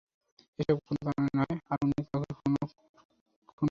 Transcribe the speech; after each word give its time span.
এসব 0.59 0.77
কোনো 0.87 1.01
কারণে 1.07 1.29
নয়, 1.37 1.55
আর 1.71 1.77
উনি 1.85 1.99
কাউকে 2.09 2.33
খুনও 2.39 2.65
করাননি। 2.71 3.09